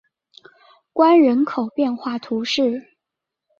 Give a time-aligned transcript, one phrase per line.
[0.93, 2.91] 关人口变化图示